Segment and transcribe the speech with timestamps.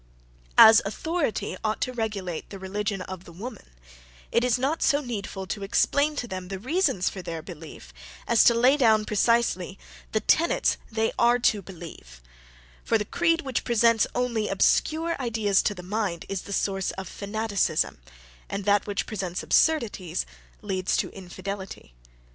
[0.57, 3.67] "As authority ought to regulate the religion of the women,
[4.31, 7.93] it is not so needful to explain to them the reasons for their belief,
[8.25, 9.77] as to lay down precisely
[10.11, 12.19] the tenets they are to believe:
[12.83, 17.07] for the creed, which presents only obscure ideas to the mind, is the source of
[17.07, 17.99] fanaticism;
[18.49, 20.25] and that which presents absurdities,
[20.63, 21.93] leads to infidelity."